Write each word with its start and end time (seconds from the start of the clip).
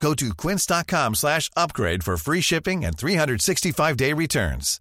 Go 0.00 0.14
to 0.14 0.34
quince.com 0.34 1.14
slash 1.14 1.50
upgrade 1.56 2.04
for 2.04 2.16
free 2.16 2.40
shipping 2.40 2.84
and 2.84 2.96
365-day 2.96 4.12
returns. 4.12 4.80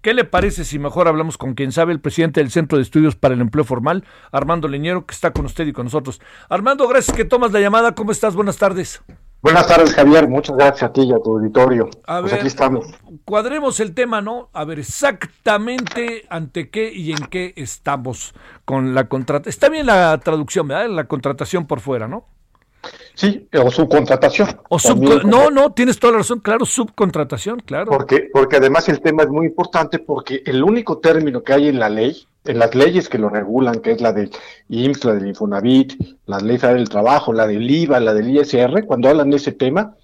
¿Qué 0.00 0.14
le 0.14 0.24
parece 0.24 0.64
si 0.64 0.78
mejor 0.78 1.08
hablamos 1.08 1.36
con 1.36 1.54
quien 1.54 1.72
sabe, 1.72 1.92
el 1.92 2.00
presidente 2.00 2.40
del 2.40 2.52
Centro 2.52 2.78
de 2.78 2.82
Estudios 2.82 3.16
para 3.16 3.34
el 3.34 3.40
Empleo 3.40 3.64
Formal, 3.64 4.04
Armando 4.30 4.68
Leñero, 4.68 5.04
que 5.04 5.12
está 5.12 5.32
con 5.32 5.44
usted 5.44 5.66
y 5.66 5.72
con 5.72 5.86
nosotros? 5.86 6.20
Armando, 6.48 6.86
gracias 6.86 7.16
que 7.16 7.24
tomas 7.24 7.50
la 7.50 7.58
llamada. 7.58 7.96
¿Cómo 7.96 8.12
estás? 8.12 8.36
Buenas 8.36 8.58
tardes. 8.58 9.02
Buenas 9.42 9.66
tardes, 9.66 9.94
Javier. 9.94 10.28
Muchas 10.28 10.56
gracias 10.56 10.84
a 10.84 10.92
ti 10.92 11.02
y 11.02 11.12
a 11.12 11.18
tu 11.18 11.32
auditorio. 11.32 11.90
A 12.06 12.20
pues 12.20 12.32
ver, 12.32 12.40
aquí 12.40 12.48
estamos. 12.48 12.86
Cuadremos 13.24 13.80
el 13.80 13.92
tema, 13.92 14.20
¿no? 14.20 14.50
A 14.52 14.64
ver, 14.64 14.78
exactamente 14.78 16.24
ante 16.28 16.70
qué 16.70 16.92
y 16.92 17.10
en 17.10 17.26
qué 17.26 17.52
estamos 17.56 18.34
con 18.64 18.94
la 18.94 19.08
contratación. 19.08 19.50
Está 19.50 19.68
bien 19.68 19.86
la 19.86 20.16
traducción, 20.18 20.68
¿verdad? 20.68 20.88
La 20.90 21.08
contratación 21.08 21.66
por 21.66 21.80
fuera, 21.80 22.06
¿no? 22.06 22.37
Sí, 23.14 23.48
o 23.60 23.70
subcontratación. 23.70 24.60
O 24.68 24.78
subco- 24.78 25.24
no, 25.24 25.50
no, 25.50 25.72
tienes 25.72 25.98
toda 25.98 26.12
la 26.12 26.18
razón, 26.18 26.38
claro, 26.38 26.64
subcontratación, 26.64 27.60
claro. 27.60 27.90
Porque, 27.90 28.28
porque 28.32 28.56
además 28.56 28.88
el 28.88 29.00
tema 29.00 29.24
es 29.24 29.28
muy 29.28 29.46
importante 29.46 29.98
porque 29.98 30.42
el 30.46 30.62
único 30.62 30.98
término 30.98 31.42
que 31.42 31.52
hay 31.52 31.68
en 31.68 31.80
la 31.80 31.88
ley, 31.88 32.26
en 32.44 32.58
las 32.60 32.74
leyes 32.74 33.08
que 33.08 33.18
lo 33.18 33.28
regulan, 33.28 33.80
que 33.80 33.90
es 33.92 34.00
la 34.00 34.12
del 34.12 34.30
IMSS, 34.68 35.04
la 35.04 35.14
del 35.14 35.26
Infonavit, 35.26 35.94
la 36.26 36.38
ley 36.38 36.58
del 36.58 36.88
trabajo, 36.88 37.32
la 37.32 37.46
del 37.46 37.68
IVA, 37.68 37.98
la 37.98 38.14
del 38.14 38.30
ISR, 38.30 38.84
cuando 38.86 39.08
hablan 39.08 39.30
de 39.30 39.36
ese 39.36 39.52
tema, 39.52 39.94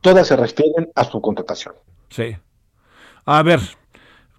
todas 0.00 0.26
se 0.26 0.36
refieren 0.36 0.90
a 0.94 1.04
subcontratación. 1.04 1.74
Sí. 2.10 2.36
A 3.24 3.42
ver, 3.42 3.60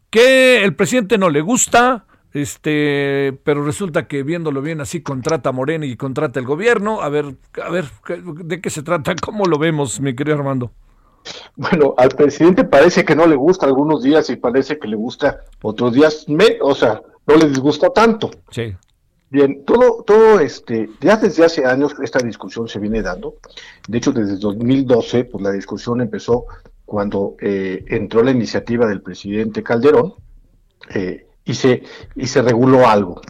que 0.10 0.64
el 0.64 0.76
presidente 0.76 1.18
no 1.18 1.30
le 1.30 1.42
gusta, 1.42 2.06
este, 2.36 3.38
pero 3.44 3.64
resulta 3.64 4.08
que 4.08 4.22
viéndolo 4.24 4.62
bien 4.62 4.82
así 4.82 5.02
contrata 5.02 5.50
a 5.50 5.54
Morena 5.54 5.86
y 5.86 5.96
contrata 5.96 6.40
el 6.40 6.46
gobierno. 6.46 7.02
A 7.02 7.10
ver, 7.10 7.36
a 7.64 7.70
ver, 7.70 7.86
¿qué- 8.06 8.22
¿de 8.24 8.60
qué 8.62 8.70
se 8.70 8.84
trata? 8.84 9.16
¿Cómo 9.24 9.46
lo 9.46 9.58
vemos, 9.58 10.00
mi 10.02 10.14
querido 10.16 10.38
Armando? 10.38 10.72
Bueno, 11.56 11.96
al 11.98 12.10
presidente 12.10 12.66
parece 12.66 13.04
que 13.06 13.16
no 13.16 13.26
le 13.26 13.36
gusta 13.36 13.66
algunos 13.66 14.04
días 14.04 14.30
y 14.30 14.36
parece 14.36 14.78
que 14.78 14.88
le 14.88 14.96
gusta 14.96 15.40
otros 15.62 15.94
días, 15.94 16.26
me, 16.28 16.58
o 16.62 16.76
sea, 16.76 17.02
no 17.26 17.36
le 17.38 17.48
disgusta 17.50 17.90
tanto. 17.90 18.30
Sí. 18.52 18.76
Bien, 19.32 19.66
todo, 19.66 20.04
todo 20.04 20.40
este, 20.40 20.90
ya 21.02 21.18
desde 21.18 21.44
hace 21.46 21.66
años 21.66 21.96
esta 22.04 22.20
discusión 22.20 22.68
se 22.68 22.80
viene 22.80 23.02
dando. 23.02 23.36
De 23.88 23.98
hecho, 23.98 24.12
desde 24.12 24.38
2012, 24.38 25.26
pues 25.26 25.44
la 25.44 25.52
discusión 25.52 26.00
empezó 26.02 26.46
cuando 26.86 27.36
eh, 27.42 27.84
entró 27.88 28.22
la 28.22 28.30
iniciativa 28.32 28.86
del 28.86 29.02
presidente 29.02 29.64
Calderón 29.64 30.14
eh, 30.94 31.25
y 31.46 31.54
se 31.54 31.84
y 32.16 32.28
se 32.28 32.42
reguló 32.42 32.88
algo. 32.88 33.22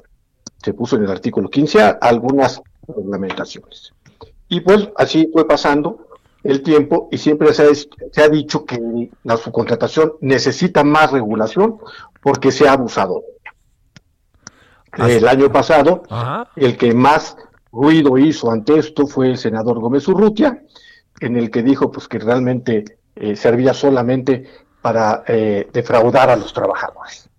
Se 0.63 0.73
puso 0.73 0.95
en 0.95 1.03
el 1.03 1.11
artículo 1.11 1.49
15 1.49 1.81
a- 1.83 1.89
algunas 2.01 2.61
reglamentaciones. 2.87 3.91
Y 4.47 4.61
pues 4.61 4.89
así 4.95 5.29
fue 5.31 5.47
pasando 5.47 6.07
el 6.43 6.61
tiempo 6.63 7.09
y 7.11 7.17
siempre 7.17 7.53
se 7.53 7.63
ha, 7.63 7.67
se 8.11 8.21
ha 8.23 8.29
dicho 8.29 8.65
que 8.65 9.09
la 9.23 9.37
subcontratación 9.37 10.13
necesita 10.21 10.83
más 10.83 11.11
regulación 11.11 11.77
porque 12.21 12.51
se 12.51 12.67
ha 12.67 12.73
abusado. 12.73 13.23
El 14.97 15.27
año 15.27 15.51
pasado, 15.51 16.03
Ajá. 16.09 16.47
el 16.55 16.77
que 16.77 16.93
más 16.93 17.35
ruido 17.71 18.17
hizo 18.17 18.49
ante 18.51 18.77
esto 18.79 19.05
fue 19.07 19.31
el 19.31 19.37
senador 19.37 19.79
Gómez 19.79 20.07
Urrutia, 20.07 20.63
en 21.19 21.35
el 21.35 21.51
que 21.51 21.63
dijo 21.63 21.91
pues 21.91 22.07
que 22.07 22.19
realmente 22.19 22.85
eh, 23.15 23.35
servía 23.35 23.73
solamente 23.73 24.47
para 24.81 25.23
eh, 25.27 25.67
defraudar 25.73 26.29
a 26.29 26.35
los 26.37 26.53
trabajadores. 26.53 27.29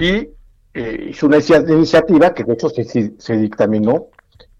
Y 0.00 0.30
eh, 0.74 1.06
hizo 1.10 1.26
una 1.26 1.36
inicia- 1.36 1.64
iniciativa 1.68 2.32
que 2.34 2.44
de 2.44 2.52
hecho 2.54 2.68
se, 2.70 3.36
dictaminó 3.36 4.08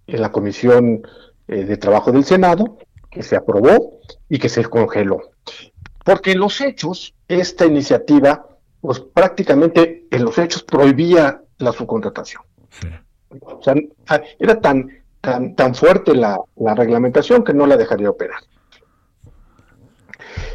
en 0.06 0.20
la 0.20 0.30
Comisión 0.32 1.02
eh, 1.48 1.64
de 1.64 1.76
Trabajo 1.76 2.12
del 2.12 2.24
Senado, 2.24 2.78
que 3.10 3.22
se 3.22 3.36
aprobó 3.36 4.00
y 4.28 4.38
que 4.38 4.48
se 4.48 4.64
congeló. 4.64 5.20
Porque 6.04 6.32
en 6.32 6.40
los 6.40 6.60
hechos, 6.60 7.14
esta 7.28 7.66
iniciativa, 7.66 8.46
pues 8.80 9.00
prácticamente 9.00 10.06
en 10.10 10.24
los 10.24 10.38
hechos 10.38 10.62
prohibía 10.62 11.42
la 11.58 11.72
subcontratación. 11.72 12.42
Sí. 12.70 12.88
O 13.42 13.62
sea, 13.62 13.74
a- 14.08 14.22
era 14.38 14.60
tan, 14.60 14.88
tan, 15.20 15.54
tan 15.54 15.74
fuerte 15.74 16.14
la, 16.14 16.40
la 16.56 16.74
reglamentación 16.74 17.44
que 17.44 17.54
no 17.54 17.66
la 17.66 17.76
dejaría 17.76 18.10
operar. 18.10 18.40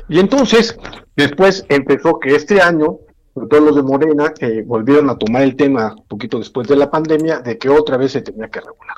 Y 0.07 0.19
entonces, 0.19 0.77
después 1.15 1.65
empezó 1.69 2.19
que 2.19 2.35
este 2.35 2.61
año, 2.61 2.99
sobre 3.35 3.47
todo 3.49 3.59
los 3.59 3.75
de 3.75 3.83
Morena, 3.83 4.33
que 4.33 4.63
volvieron 4.63 5.09
a 5.09 5.17
tomar 5.17 5.43
el 5.43 5.55
tema 5.55 5.93
un 5.95 6.07
poquito 6.07 6.39
después 6.39 6.67
de 6.67 6.75
la 6.77 6.89
pandemia, 6.89 7.39
de 7.41 7.57
que 7.59 7.69
otra 7.69 7.97
vez 7.97 8.13
se 8.13 8.21
tenía 8.21 8.47
que 8.47 8.61
regular. 8.61 8.97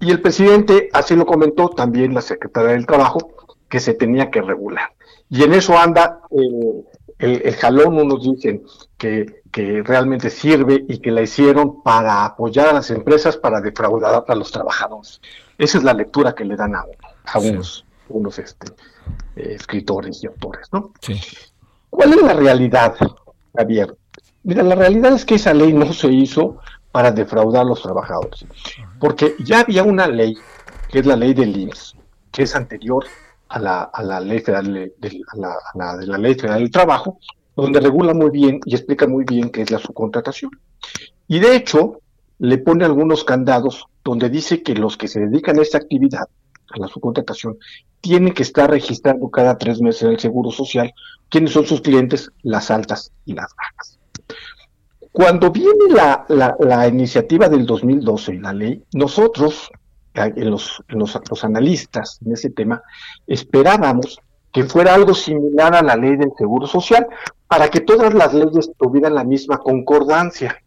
Y 0.00 0.10
el 0.10 0.20
presidente, 0.22 0.88
así 0.92 1.14
lo 1.14 1.26
comentó 1.26 1.68
también 1.68 2.14
la 2.14 2.22
secretaria 2.22 2.70
del 2.72 2.86
Trabajo, 2.86 3.32
que 3.68 3.78
se 3.78 3.94
tenía 3.94 4.30
que 4.30 4.40
regular. 4.42 4.90
Y 5.28 5.42
en 5.44 5.52
eso 5.54 5.78
anda 5.78 6.20
eh, 6.30 6.84
el, 7.18 7.42
el 7.44 7.54
jalón, 7.56 7.98
unos 7.98 8.22
dicen 8.24 8.62
que, 8.96 9.42
que 9.52 9.82
realmente 9.84 10.30
sirve 10.30 10.84
y 10.88 10.98
que 10.98 11.10
la 11.10 11.22
hicieron 11.22 11.82
para 11.82 12.24
apoyar 12.24 12.68
a 12.68 12.72
las 12.72 12.90
empresas 12.90 13.36
para 13.36 13.60
defraudar 13.60 14.24
a 14.26 14.34
los 14.34 14.50
trabajadores. 14.50 15.20
Esa 15.58 15.78
es 15.78 15.84
la 15.84 15.92
lectura 15.92 16.34
que 16.34 16.44
le 16.46 16.56
dan 16.56 16.74
a, 16.74 16.84
a 17.26 17.40
Sí. 17.40 17.50
unos, 17.50 17.84
unos 18.08 18.38
este, 18.38 18.72
eh, 19.36 19.52
escritores 19.54 20.24
y 20.24 20.28
autores, 20.28 20.68
¿no? 20.72 20.92
Sí. 21.02 21.20
¿Cuál 21.90 22.14
es 22.14 22.22
la 22.22 22.32
realidad, 22.32 22.94
Javier? 23.54 23.96
Mira, 24.42 24.62
la 24.62 24.74
realidad 24.74 25.12
es 25.12 25.24
que 25.24 25.34
esa 25.34 25.52
ley 25.52 25.72
no 25.72 25.92
se 25.92 26.08
hizo 26.08 26.58
para 26.92 27.12
defraudar 27.12 27.62
a 27.62 27.68
los 27.68 27.82
trabajadores, 27.82 28.44
porque 28.98 29.34
ya 29.44 29.60
había 29.60 29.82
una 29.84 30.06
ley, 30.06 30.36
que 30.88 31.00
es 31.00 31.06
la 31.06 31.16
ley 31.16 31.34
del 31.34 31.56
IMSS, 31.56 31.96
que 32.32 32.42
es 32.44 32.56
anterior 32.56 33.04
a 33.48 33.58
la, 33.58 33.82
a 33.82 34.02
la 34.02 34.20
ley 34.20 34.40
federal 34.40 34.72
de, 34.72 35.20
la 35.74 35.96
de 35.96 36.06
la 36.06 36.18
ley 36.18 36.34
federal 36.34 36.60
del 36.60 36.70
trabajo, 36.70 37.18
donde 37.54 37.80
regula 37.80 38.14
muy 38.14 38.30
bien 38.30 38.60
y 38.64 38.74
explica 38.74 39.06
muy 39.06 39.24
bien 39.24 39.50
qué 39.50 39.62
es 39.62 39.70
la 39.70 39.78
subcontratación. 39.78 40.50
Y 41.28 41.38
de 41.38 41.54
hecho, 41.54 42.00
le 42.38 42.58
pone 42.58 42.84
algunos 42.84 43.24
candados 43.24 43.86
donde 44.02 44.30
dice 44.30 44.62
que 44.62 44.74
los 44.74 44.96
que 44.96 45.08
se 45.08 45.20
dedican 45.20 45.58
a 45.58 45.62
esta 45.62 45.78
actividad, 45.78 46.28
a 46.72 46.78
la 46.78 46.88
subcontratación, 46.88 47.58
tienen 48.00 48.32
que 48.32 48.42
estar 48.42 48.70
registrando 48.70 49.30
cada 49.30 49.58
tres 49.58 49.80
meses 49.80 50.02
en 50.02 50.10
el 50.10 50.20
Seguro 50.20 50.50
Social 50.50 50.92
quiénes 51.28 51.52
son 51.52 51.66
sus 51.66 51.80
clientes, 51.80 52.30
las 52.42 52.70
altas 52.70 53.12
y 53.24 53.34
las 53.34 53.54
bajas. 53.56 53.98
Cuando 55.12 55.50
viene 55.50 55.88
la, 55.90 56.24
la, 56.60 56.88
iniciativa 56.88 57.48
del 57.48 57.66
2012, 57.66 58.34
la 58.34 58.52
ley, 58.52 58.82
nosotros, 58.92 59.70
eh, 60.14 60.32
en 60.36 60.50
los, 60.50 60.82
en 60.88 60.98
los, 60.98 61.18
los 61.28 61.44
analistas 61.44 62.18
en 62.24 62.32
ese 62.32 62.50
tema, 62.50 62.82
esperábamos 63.26 64.20
que 64.52 64.64
fuera 64.64 64.94
algo 64.94 65.14
similar 65.14 65.74
a 65.74 65.82
la 65.82 65.96
ley 65.96 66.16
del 66.16 66.32
Seguro 66.36 66.66
Social, 66.66 67.06
para 67.46 67.68
que 67.68 67.80
todas 67.80 68.14
las 68.14 68.32
leyes 68.34 68.70
tuvieran 68.78 69.14
la 69.14 69.24
misma 69.24 69.58
concordancia. 69.58 70.62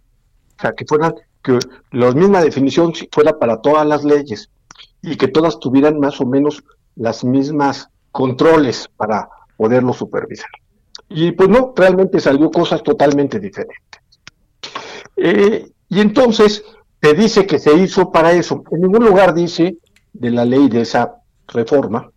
O 0.57 0.61
sea, 0.61 0.73
que 0.73 0.85
fueran, 0.85 1.15
que 1.41 1.59
la 1.91 2.11
misma 2.11 2.41
definición 2.41 2.93
fuera 3.11 3.37
para 3.37 3.61
todas 3.61 3.85
las 3.85 4.03
leyes 4.03 4.49
y 5.03 5.15
que 5.17 5.27
todas 5.27 5.59
tuvieran 5.59 5.99
más 5.99 6.19
o 6.19 6.25
menos 6.25 6.63
las 6.95 7.23
mismas 7.23 7.89
controles 8.11 8.89
para 8.97 9.29
poderlo 9.57 9.93
supervisar. 9.93 10.49
Y 11.09 11.31
pues 11.33 11.49
no, 11.49 11.73
realmente 11.75 12.19
salió 12.19 12.49
cosas 12.49 12.81
totalmente 12.81 13.39
diferentes. 13.39 14.01
Eh, 15.15 15.69
y 15.89 15.99
entonces 15.99 16.63
te 16.99 17.13
dice 17.13 17.45
que 17.45 17.59
se 17.59 17.73
hizo 17.75 18.11
para 18.11 18.31
eso. 18.31 18.63
En 18.71 18.81
ningún 18.81 19.05
lugar 19.05 19.33
dice 19.33 19.77
de 20.13 20.31
la 20.31 20.45
ley 20.45 20.69
de 20.69 20.81
esa 20.81 21.15
reforma 21.47 22.09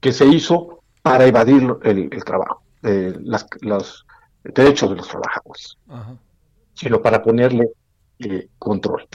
que 0.00 0.12
se 0.12 0.26
hizo 0.26 0.80
para 1.02 1.24
evadir 1.26 1.76
el, 1.82 2.08
el 2.12 2.24
trabajo, 2.24 2.62
eh, 2.82 3.14
las- 3.22 3.46
los 3.60 4.04
derechos 4.44 4.90
de 4.90 4.96
los 4.96 5.08
trabajadores, 5.08 5.78
Ajá. 5.88 6.16
sino 6.74 7.00
para 7.00 7.22
ponerle 7.22 7.70
eh, 8.18 8.48
control. 8.58 9.06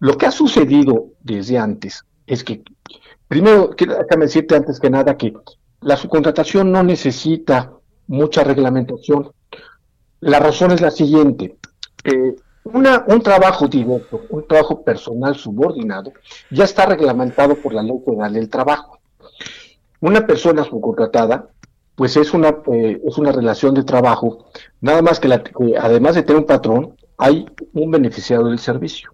Lo 0.00 0.16
que 0.16 0.26
ha 0.26 0.30
sucedido 0.30 1.06
desde 1.20 1.58
antes 1.58 2.04
es 2.32 2.44
que, 2.44 2.62
primero, 3.28 3.70
quiero- 3.76 3.94
déjame 3.98 4.26
decirte 4.26 4.56
antes 4.56 4.78
que 4.80 4.90
nada 4.90 5.16
que 5.16 5.32
la 5.80 5.96
subcontratación 5.96 6.70
no 6.72 6.82
necesita 6.82 7.72
mucha 8.06 8.44
reglamentación. 8.44 9.30
La 10.20 10.38
razón 10.38 10.70
es 10.72 10.80
la 10.80 10.90
siguiente. 10.90 11.56
eh, 12.04 12.34
una, 12.64 13.04
un 13.08 13.20
trabajo 13.22 13.66
directo, 13.68 14.22
un 14.30 14.46
trabajo 14.46 14.82
personal 14.84 15.34
subordinado, 15.36 16.12
ya 16.50 16.64
está 16.64 16.86
reglamentado 16.86 17.56
por 17.56 17.74
la 17.74 17.82
Ley 17.82 17.96
Federal 18.04 18.32
del 18.32 18.48
Trabajo. 18.48 18.98
Una 20.00 20.26
persona 20.26 20.64
subcontratada 20.64 21.48
pues 21.94 22.16
es 22.16 22.32
una, 22.34 22.48
eh, 22.72 23.00
es 23.06 23.18
una 23.18 23.32
relación 23.32 23.74
de 23.74 23.82
trabajo, 23.84 24.46
nada 24.80 25.02
más 25.02 25.20
que, 25.20 25.28
la, 25.28 25.42
además 25.80 26.14
de 26.14 26.22
tener 26.22 26.40
un 26.40 26.46
patrón, 26.46 26.96
hay 27.18 27.46
un 27.74 27.90
beneficiario 27.90 28.46
del 28.46 28.58
servicio. 28.58 29.12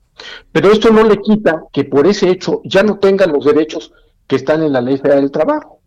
Pero 0.53 0.71
esto 0.71 0.91
no 0.91 1.05
le 1.05 1.19
quita 1.19 1.65
que 1.73 1.85
por 1.85 2.07
ese 2.07 2.31
hecho 2.31 2.61
ya 2.65 2.83
no 2.83 2.99
tengan 2.99 3.33
los 3.33 3.45
derechos 3.45 3.93
que 4.27 4.37
están 4.37 4.63
en 4.63 4.73
la 4.73 4.81
Ley 4.81 4.99
Federal 4.99 5.23
del 5.23 5.31
Trabajo. 5.31 5.81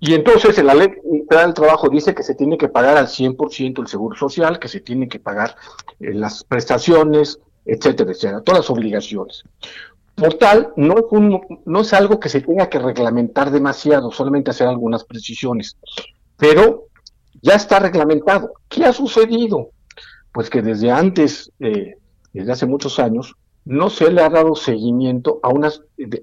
Y 0.00 0.14
entonces 0.14 0.58
en 0.58 0.66
la 0.66 0.74
Ley 0.74 0.88
Federal 1.28 1.46
del 1.46 1.54
Trabajo 1.54 1.88
dice 1.88 2.14
que 2.14 2.22
se 2.22 2.34
tiene 2.34 2.56
que 2.56 2.68
pagar 2.68 2.96
al 2.96 3.06
100% 3.06 3.80
el 3.80 3.86
seguro 3.88 4.16
social, 4.16 4.58
que 4.58 4.68
se 4.68 4.80
tiene 4.80 5.08
que 5.08 5.18
pagar 5.18 5.56
eh, 6.00 6.14
las 6.14 6.44
prestaciones, 6.44 7.38
etcétera, 7.64 8.12
etcétera, 8.12 8.40
todas 8.42 8.60
las 8.60 8.70
obligaciones. 8.70 9.44
Por 10.14 10.34
tal, 10.34 10.72
no 10.76 10.96
es, 10.98 11.04
no 11.64 11.80
es 11.80 11.92
algo 11.92 12.18
que 12.18 12.28
se 12.28 12.40
tenga 12.40 12.68
que 12.68 12.78
reglamentar 12.78 13.50
demasiado, 13.50 14.10
solamente 14.10 14.50
hacer 14.50 14.66
algunas 14.66 15.04
precisiones. 15.04 15.76
Pero 16.36 16.86
ya 17.40 17.54
está 17.54 17.78
reglamentado. 17.78 18.52
¿Qué 18.68 18.84
ha 18.84 18.92
sucedido? 18.92 19.70
Pues 20.32 20.50
que 20.50 20.62
desde 20.62 20.90
antes, 20.90 21.52
eh, 21.60 21.94
desde 22.32 22.52
hace 22.52 22.66
muchos 22.66 22.98
años, 22.98 23.34
no 23.64 23.90
se 23.90 24.10
le 24.10 24.22
ha 24.22 24.30
dado 24.30 24.54
seguimiento 24.54 25.40
a 25.42 25.48
una 25.48 25.70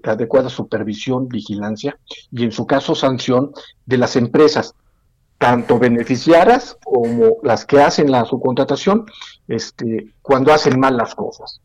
adecuada 0.04 0.50
supervisión, 0.50 1.28
vigilancia 1.28 1.98
y 2.32 2.44
en 2.44 2.52
su 2.52 2.66
caso 2.66 2.96
sanción 2.96 3.52
de 3.86 3.98
las 3.98 4.16
empresas, 4.16 4.74
tanto 5.38 5.78
beneficiadas 5.78 6.78
como 6.84 7.38
las 7.44 7.66
que 7.66 7.80
hacen 7.80 8.10
la 8.10 8.26
subcontratación, 8.26 9.06
este, 9.48 10.14
cuando 10.22 10.54
hacen 10.54 10.80
mal 10.80 10.98
las 10.98 11.14
cosas. 11.14 11.62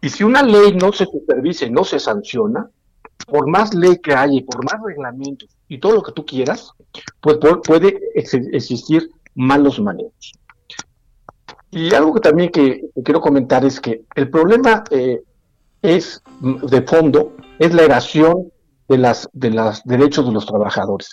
Y 0.00 0.10
si 0.10 0.22
una 0.22 0.42
ley 0.42 0.74
no 0.74 0.92
se 0.92 1.06
supervisa 1.06 1.66
y 1.66 1.70
no 1.70 1.84
se 1.84 1.98
sanciona, 1.98 2.70
por 3.26 3.48
más 3.48 3.74
ley 3.74 3.98
que 3.98 4.14
haya 4.14 4.34
y 4.34 4.42
por 4.42 4.64
más 4.64 4.80
reglamentos 4.84 5.48
y 5.68 5.78
todo 5.78 5.94
lo 5.94 6.02
que 6.02 6.12
tú 6.12 6.24
quieras, 6.24 6.72
pues 7.20 7.38
puede 7.64 7.98
existir 8.14 9.10
malos 9.34 9.80
manejos. 9.80 10.32
Y 11.70 11.94
algo 11.94 12.14
que 12.14 12.20
también 12.20 12.50
que 12.50 12.82
quiero 13.04 13.20
comentar 13.20 13.64
es 13.64 13.80
que 13.80 14.04
el 14.14 14.30
problema 14.30 14.84
eh, 14.90 15.20
es 15.82 16.22
de 16.40 16.82
fondo 16.82 17.36
es 17.58 17.74
la 17.74 17.82
evasión 17.82 18.50
de 18.88 18.98
las 18.98 19.28
de 19.32 19.50
los 19.50 19.82
derechos 19.84 20.26
de 20.26 20.32
los 20.32 20.46
trabajadores, 20.46 21.10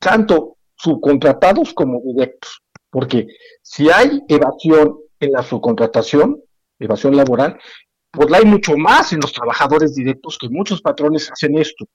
tanto 0.00 0.56
subcontratados 0.76 1.72
como 1.74 2.00
directos, 2.00 2.60
porque 2.90 3.28
si 3.62 3.88
hay 3.88 4.20
evasión 4.28 4.98
en 5.20 5.32
la 5.32 5.42
subcontratación, 5.42 6.42
evasión 6.78 7.16
laboral, 7.16 7.58
pues 8.10 8.30
la 8.30 8.38
hay 8.38 8.44
mucho 8.44 8.76
más 8.76 9.12
en 9.12 9.20
los 9.20 9.32
trabajadores 9.32 9.94
directos 9.94 10.38
que 10.38 10.48
muchos 10.48 10.82
patrones 10.82 11.30
hacen 11.30 11.56
esto. 11.56 11.86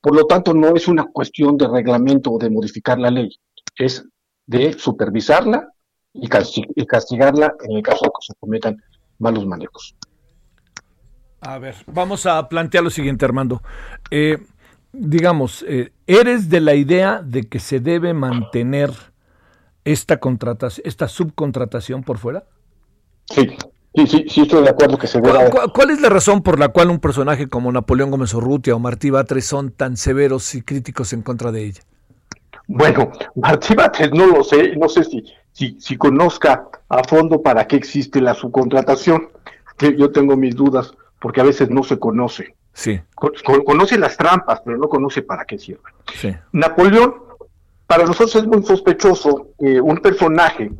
Por 0.00 0.14
lo 0.14 0.26
tanto, 0.26 0.52
no 0.52 0.76
es 0.76 0.86
una 0.88 1.06
cuestión 1.12 1.56
de 1.56 1.68
reglamento 1.68 2.32
o 2.32 2.38
de 2.38 2.50
modificar 2.50 2.98
la 2.98 3.10
ley, 3.10 3.30
es 3.76 4.04
de 4.46 4.72
supervisarla 4.72 5.72
y, 6.20 6.86
castigarla 6.86 7.54
en 7.64 7.76
el 7.76 7.82
caso 7.82 8.04
de 8.04 8.10
que 8.10 8.26
se 8.26 8.34
cometan 8.38 8.82
malos 9.18 9.46
manejos. 9.46 9.94
A 11.40 11.58
ver, 11.58 11.74
vamos 11.86 12.26
a 12.26 12.48
plantear 12.48 12.82
lo 12.82 12.90
siguiente, 12.90 13.24
Armando. 13.24 13.62
Eh, 14.10 14.38
digamos, 14.92 15.64
eh, 15.68 15.92
¿eres 16.06 16.48
de 16.48 16.60
la 16.60 16.74
idea 16.74 17.22
de 17.22 17.44
que 17.44 17.58
se 17.58 17.80
debe 17.80 18.14
mantener 18.14 18.90
esta 19.84 20.18
contratación, 20.18 20.86
esta 20.86 21.08
subcontratación 21.08 22.02
por 22.02 22.18
fuera? 22.18 22.44
Sí, 23.26 23.48
sí, 23.94 24.06
sí, 24.06 24.24
sí 24.28 24.40
estoy 24.42 24.64
de 24.64 24.70
acuerdo 24.70 24.98
que 24.98 25.06
se 25.06 25.20
debe. 25.20 25.50
¿Cuál, 25.50 25.72
¿Cuál, 25.72 25.90
es 25.90 26.00
la 26.00 26.08
razón 26.08 26.42
por 26.42 26.58
la 26.58 26.68
cual 26.68 26.90
un 26.90 26.98
personaje 26.98 27.48
como 27.48 27.70
Napoleón 27.70 28.10
Gómez 28.10 28.34
Urrutia 28.34 28.74
o 28.74 28.78
Martí 28.78 29.10
Batres 29.10 29.46
son 29.46 29.70
tan 29.70 29.96
severos 29.96 30.54
y 30.54 30.62
críticos 30.62 31.12
en 31.12 31.22
contra 31.22 31.52
de 31.52 31.66
ella? 31.66 31.82
Bueno, 32.66 33.12
Martí 33.36 33.74
Batres 33.74 34.10
no 34.10 34.26
lo 34.26 34.42
sé, 34.42 34.74
no 34.76 34.88
sé 34.88 35.04
si 35.04 35.22
si, 35.56 35.80
si 35.80 35.96
conozca 35.96 36.68
a 36.86 37.02
fondo 37.04 37.40
para 37.40 37.66
qué 37.66 37.76
existe 37.76 38.20
la 38.20 38.34
subcontratación, 38.34 39.30
que 39.78 39.96
yo 39.96 40.12
tengo 40.12 40.36
mis 40.36 40.54
dudas, 40.54 40.92
porque 41.18 41.40
a 41.40 41.44
veces 41.44 41.70
no 41.70 41.82
se 41.82 41.98
conoce. 41.98 42.54
Sí. 42.74 43.00
conoce 43.64 43.96
las 43.96 44.18
trampas, 44.18 44.60
pero 44.62 44.76
no 44.76 44.86
conoce 44.86 45.22
para 45.22 45.46
qué 45.46 45.58
sirve. 45.58 45.80
Napoleón, 46.52 47.14
para 47.86 48.04
nosotros 48.04 48.36
es 48.36 48.46
muy 48.46 48.62
sospechoso 48.64 49.48
que 49.58 49.80
un 49.80 49.96
personaje 49.96 50.72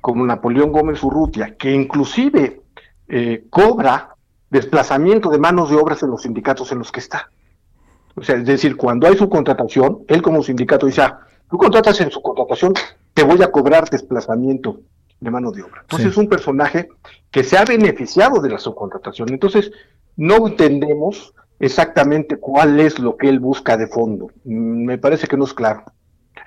como 0.00 0.24
Napoleón 0.24 0.72
Gómez 0.72 1.02
Urrutia, 1.02 1.54
que 1.58 1.72
inclusive 1.72 2.62
eh, 3.08 3.44
cobra 3.50 4.16
desplazamiento 4.48 5.28
de 5.28 5.38
manos 5.38 5.68
de 5.68 5.76
obras 5.76 6.02
en 6.02 6.10
los 6.10 6.22
sindicatos 6.22 6.72
en 6.72 6.78
los 6.78 6.90
que 6.90 7.00
está. 7.00 7.28
O 8.14 8.22
sea, 8.22 8.36
es 8.36 8.46
decir, 8.46 8.74
cuando 8.74 9.06
hay 9.06 9.18
subcontratación, 9.18 9.98
él 10.08 10.22
como 10.22 10.42
sindicato 10.42 10.86
dice, 10.86 11.02
ah, 11.02 11.20
tú 11.50 11.58
contratas 11.58 12.00
en 12.00 12.10
su 12.10 12.22
contratación 12.22 12.72
te 13.14 13.22
voy 13.22 13.42
a 13.42 13.50
cobrar 13.50 13.88
desplazamiento 13.88 14.80
de 15.20 15.30
mano 15.30 15.52
de 15.52 15.62
obra. 15.62 15.82
Entonces 15.82 16.08
es 16.08 16.16
un 16.16 16.28
personaje 16.28 16.88
que 17.30 17.44
se 17.44 17.56
ha 17.56 17.64
beneficiado 17.64 18.40
de 18.40 18.50
la 18.50 18.58
subcontratación. 18.58 19.30
Entonces 19.30 19.70
no 20.16 20.46
entendemos 20.46 21.32
exactamente 21.60 22.36
cuál 22.36 22.80
es 22.80 22.98
lo 22.98 23.16
que 23.16 23.28
él 23.28 23.38
busca 23.38 23.76
de 23.76 23.86
fondo. 23.86 24.30
Mm, 24.44 24.84
me 24.84 24.98
parece 24.98 25.26
que 25.26 25.36
no 25.36 25.44
es 25.44 25.54
claro. 25.54 25.84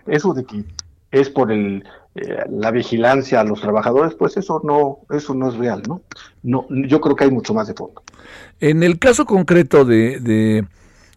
Eso 0.06 0.34
de 0.34 0.46
que 0.46 0.64
es 1.12 1.30
por 1.30 1.52
el, 1.52 1.86
eh, 2.16 2.44
la 2.50 2.72
vigilancia 2.72 3.40
a 3.40 3.44
los 3.44 3.62
trabajadores, 3.62 4.14
pues 4.16 4.38
eso 4.38 4.62
no, 4.64 5.00
eso 5.16 5.34
no 5.34 5.50
es 5.50 5.56
real, 5.56 5.82
¿no? 5.88 6.02
No, 6.44 6.68
yo 6.70 7.00
creo 7.02 7.16
que 7.16 7.24
hay 7.24 7.32
mucho 7.32 7.54
más 7.54 7.68
de 7.68 7.74
fondo. 7.74 8.04
En 8.60 8.84
el 8.84 9.00
caso 9.00 9.26
concreto 9.26 9.86
de 9.86 10.66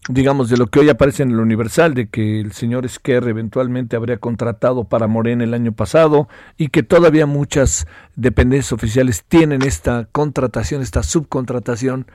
digamos, 0.09 0.49
de 0.49 0.57
lo 0.57 0.67
que 0.67 0.79
hoy 0.79 0.89
aparece 0.89 1.23
en 1.23 1.31
el 1.31 1.39
Universal, 1.39 1.93
de 1.93 2.07
que 2.07 2.39
el 2.39 2.53
señor 2.53 2.85
Esquerra 2.85 3.29
eventualmente 3.29 3.95
habría 3.95 4.17
contratado 4.17 4.83
para 4.83 5.07
Morena 5.07 5.43
el 5.43 5.53
año 5.53 5.73
pasado 5.73 6.27
y 6.57 6.69
que 6.69 6.83
todavía 6.83 7.25
muchas 7.25 7.85
dependencias 8.15 8.73
oficiales 8.73 9.23
tienen 9.27 9.61
esta 9.61 10.07
contratación, 10.11 10.81
esta 10.81 11.03
subcontratación. 11.03 12.07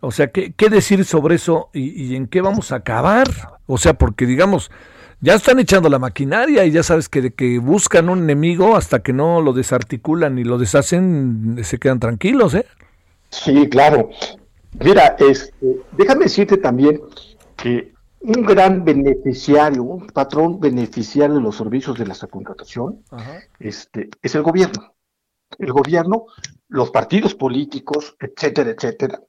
O 0.00 0.12
sea, 0.12 0.28
¿qué, 0.28 0.52
qué 0.56 0.70
decir 0.70 1.04
sobre 1.04 1.36
eso 1.36 1.68
y, 1.72 1.90
y, 2.02 2.16
en 2.16 2.26
qué 2.26 2.40
vamos 2.40 2.72
a 2.72 2.76
acabar? 2.76 3.28
O 3.66 3.76
sea, 3.76 3.94
porque 3.94 4.24
digamos, 4.24 4.70
ya 5.20 5.34
están 5.34 5.58
echando 5.58 5.88
la 5.88 5.98
maquinaria 5.98 6.64
y 6.64 6.70
ya 6.70 6.82
sabes 6.82 7.08
que 7.08 7.20
de 7.20 7.30
que 7.32 7.58
buscan 7.58 8.08
un 8.08 8.20
enemigo 8.20 8.76
hasta 8.76 9.00
que 9.00 9.12
no 9.12 9.42
lo 9.42 9.52
desarticulan 9.52 10.38
y 10.38 10.44
lo 10.44 10.58
deshacen, 10.58 11.58
se 11.62 11.78
quedan 11.78 12.00
tranquilos, 12.00 12.54
¿eh? 12.54 12.66
Sí, 13.30 13.68
claro. 13.68 14.10
Mira, 14.84 15.16
este, 15.18 15.52
déjame 15.96 16.24
decirte 16.24 16.58
también 16.58 17.00
que 17.56 17.94
un 18.20 18.42
gran 18.42 18.84
beneficiario, 18.84 19.82
un 19.82 20.06
patrón 20.08 20.58
beneficiario 20.60 21.36
de 21.36 21.42
los 21.42 21.56
servicios 21.56 21.98
de 21.98 22.06
la 22.06 22.14
subcontratación, 22.14 23.02
este, 23.58 24.10
es 24.22 24.34
el 24.34 24.42
gobierno. 24.42 24.94
El 25.58 25.72
gobierno, 25.72 26.26
los 26.68 26.90
partidos 26.90 27.34
políticos, 27.34 28.16
etcétera, 28.18 28.70
etcétera, 28.70 29.20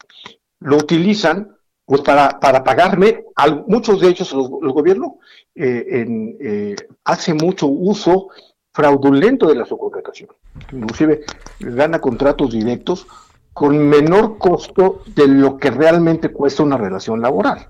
lo 0.59 0.77
utilizan 0.77 1.55
pues 1.85 2.01
para, 2.01 2.39
para 2.39 2.63
pagarme, 2.63 3.23
muchos 3.67 4.01
de 4.01 4.09
ellos 4.09 4.33
el 4.33 4.71
gobierno 4.73 5.19
eh, 5.55 6.05
eh, 6.41 6.75
hace 7.05 7.33
mucho 7.33 7.67
uso 7.67 8.27
fraudulento 8.73 9.47
de 9.47 9.55
la 9.55 9.65
subcontratación. 9.65 10.29
Inclusive 10.73 11.23
gana 11.59 12.01
contratos 12.01 12.51
directos 12.51 13.07
con 13.53 13.77
menor 13.87 14.37
costo 14.37 15.01
de 15.15 15.27
lo 15.27 15.57
que 15.57 15.71
realmente 15.71 16.29
cuesta 16.29 16.61
una 16.61 16.77
relación 16.77 17.21
laboral. 17.21 17.69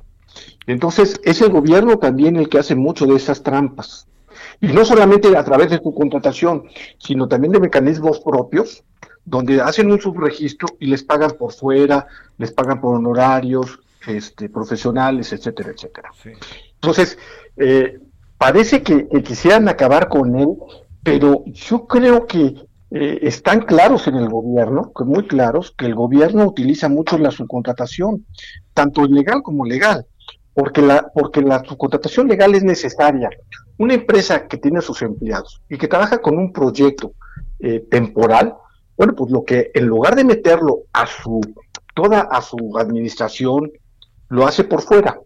Entonces, 0.65 1.19
es 1.23 1.41
el 1.41 1.49
gobierno 1.49 1.97
también 1.97 2.35
el 2.35 2.49
que 2.49 2.59
hace 2.59 2.75
mucho 2.75 3.05
de 3.05 3.15
esas 3.15 3.43
trampas. 3.43 4.07
Y 4.59 4.67
no 4.67 4.85
solamente 4.85 5.35
a 5.35 5.43
través 5.43 5.69
de 5.69 5.77
su 5.77 5.93
contratación, 5.93 6.63
sino 6.97 7.27
también 7.27 7.53
de 7.53 7.59
mecanismos 7.59 8.19
propios, 8.19 8.83
donde 9.23 9.61
hacen 9.61 9.91
un 9.91 9.99
subregistro 9.99 10.67
y 10.79 10.87
les 10.87 11.03
pagan 11.03 11.31
por 11.37 11.53
fuera, 11.53 12.07
les 12.37 12.51
pagan 12.51 12.79
por 12.79 12.95
honorarios 12.95 13.79
este, 14.07 14.49
profesionales, 14.49 15.33
etcétera, 15.33 15.71
etcétera. 15.71 16.11
Entonces, 16.75 17.17
eh, 17.57 17.99
parece 18.37 18.81
que, 18.81 19.07
que 19.07 19.23
quisieran 19.23 19.67
acabar 19.67 20.07
con 20.07 20.35
él, 20.39 20.49
pero 21.03 21.43
yo 21.45 21.87
creo 21.87 22.25
que 22.25 22.67
eh, 22.89 23.19
están 23.23 23.61
claros 23.61 24.07
en 24.07 24.15
el 24.15 24.29
gobierno, 24.29 24.93
muy 25.05 25.27
claros, 25.27 25.71
que 25.77 25.85
el 25.85 25.95
gobierno 25.95 26.45
utiliza 26.45 26.87
mucho 26.87 27.17
la 27.17 27.31
subcontratación, 27.31 28.25
tanto 28.73 29.05
legal 29.05 29.41
como 29.43 29.65
legal, 29.65 30.05
porque 30.57 30.81
la, 30.81 31.11
porque 31.13 31.43
la 31.43 31.63
subcontratación 31.63 32.27
legal 32.27 32.55
es 32.55 32.63
necesaria. 32.63 33.29
Una 33.77 33.93
empresa 33.93 34.47
que 34.47 34.57
tiene 34.57 34.79
a 34.79 34.81
sus 34.81 35.03
empleados 35.03 35.61
y 35.69 35.77
que 35.77 35.87
trabaja 35.87 36.17
con 36.17 36.35
un 36.35 36.51
proyecto 36.51 37.13
eh, 37.59 37.85
temporal, 37.91 38.55
bueno, 38.97 39.13
pues 39.13 39.29
lo 39.29 39.43
que 39.43 39.69
en 39.75 39.85
lugar 39.85 40.15
de 40.15 40.23
meterlo 40.23 40.79
a 40.93 41.05
su, 41.05 41.41
toda 41.93 42.21
a 42.21 42.41
su 42.41 42.75
administración, 42.75 43.71
lo 44.29 44.47
hace 44.47 44.63
por 44.63 44.81
fuera, 44.81 45.19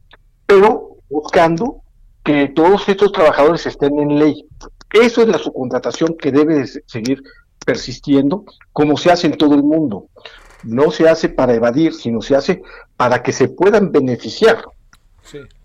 pero 0.46 0.98
buscando 1.10 1.82
que 2.26 2.50
todos 2.50 2.90
estos 2.90 3.14
trabajadores 3.14 3.66
estén 3.66 4.00
en 4.00 4.20
ley. 4.20 4.46
Eso 4.92 5.22
es 5.22 5.30
la 5.30 5.38
subcontratación 5.38 6.18
que 6.18 6.34
debe 6.34 6.66
seguir 6.68 7.24
persistiendo 7.66 8.44
como 8.74 8.98
se 8.98 9.10
hace 9.10 9.28
en 9.28 9.38
todo 9.38 9.56
el 9.56 9.64
mundo. 9.64 10.10
No 10.64 10.92
se 10.92 11.08
hace 11.08 11.30
para 11.30 11.54
evadir, 11.54 11.94
sino 11.94 12.22
se 12.22 12.36
hace 12.36 12.62
para 12.98 13.24
que 13.24 13.32
se 13.32 13.48
puedan 13.48 13.94
beneficiar. 13.94 14.62